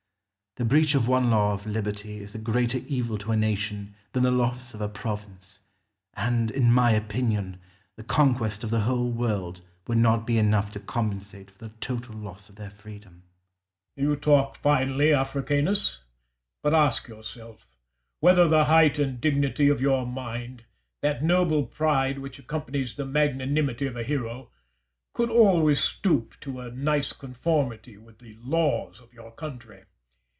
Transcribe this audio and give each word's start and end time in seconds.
The 0.57 0.65
breach 0.65 0.95
of 0.95 1.07
one 1.07 1.29
law 1.31 1.53
of 1.53 1.65
liberty 1.65 2.17
is 2.19 2.35
a 2.35 2.37
greater 2.37 2.79
evil 2.79 3.17
to 3.19 3.31
a 3.31 3.37
nation 3.37 3.95
than 4.11 4.23
the 4.23 4.31
loss 4.31 4.73
of 4.73 4.81
a 4.81 4.89
province; 4.89 5.61
and, 6.13 6.51
in 6.51 6.73
my 6.73 6.91
opinion, 6.91 7.57
the 7.95 8.03
conquest 8.03 8.61
of 8.65 8.69
the 8.69 8.81
whole 8.81 9.09
world 9.09 9.61
would 9.87 9.97
not 9.97 10.27
be 10.27 10.37
enough 10.37 10.69
to 10.71 10.81
compensate 10.81 11.49
for 11.51 11.57
the 11.57 11.73
total 11.79 12.15
loss 12.17 12.49
of 12.49 12.57
their 12.57 12.69
freedom. 12.69 13.23
Caesar. 13.95 14.09
You 14.09 14.15
talk 14.17 14.55
finely, 14.57 15.13
Africanus; 15.13 16.01
but 16.61 16.73
ask 16.73 17.07
yourself, 17.07 17.65
whether 18.19 18.45
the 18.45 18.65
height 18.65 18.99
and 18.99 19.21
dignity 19.21 19.69
of 19.69 19.79
your 19.79 20.05
mind 20.05 20.65
that 20.99 21.21
noble 21.23 21.63
pride 21.63 22.19
which 22.19 22.39
accompanies 22.39 22.93
the 22.95 23.05
magnanimity 23.05 23.85
of 23.87 23.95
a 23.95 24.03
hero 24.03 24.49
could 25.13 25.29
always 25.29 25.79
stoop 25.81 26.37
to 26.41 26.59
a 26.59 26.69
nice 26.69 27.13
conformity 27.13 27.95
with 27.95 28.17
the 28.19 28.35
laws 28.43 28.99
of 28.99 29.13
your 29.13 29.31
country? 29.31 29.85